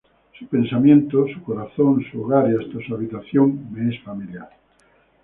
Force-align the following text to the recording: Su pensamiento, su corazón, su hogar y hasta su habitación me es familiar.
Su 0.39 0.47
pensamiento, 0.47 1.27
su 1.27 1.43
corazón, 1.43 2.03
su 2.11 2.23
hogar 2.23 2.47
y 2.49 2.55
hasta 2.55 2.83
su 2.87 2.95
habitación 2.95 3.67
me 3.71 3.93
es 3.93 4.01
familiar. 4.01 4.49